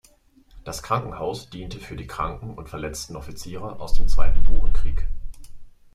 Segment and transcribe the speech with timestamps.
[0.63, 5.05] Das Krankenhaus diente für die kranken und verletzten Offiziere aus dem Zweiten Burenkrieg.